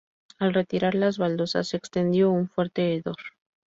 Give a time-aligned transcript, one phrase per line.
[0.39, 3.17] Al retirar las baldosas se extendió un fuerte hedor.